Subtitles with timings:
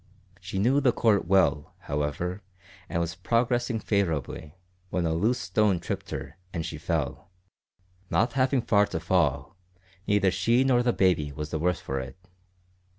[0.39, 2.41] She knew the court well, however,
[2.89, 4.55] and was progressing favourably,
[4.89, 7.29] when a loose stone tripped her and she fell.
[8.09, 9.57] Not having far to fall,
[10.07, 12.17] neither she nor the baby was the worse for it.